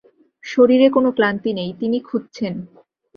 [0.43, 2.53] শরীরে কোনো ক্লান্তি নেই, তিনি খুঁজছেন।